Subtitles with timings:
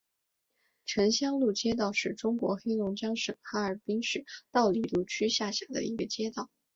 [0.83, 6.49] 城乡路街道是中国黑龙江省哈尔滨市道里区下辖的一个街道。